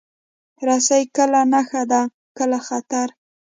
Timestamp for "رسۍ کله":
0.67-1.41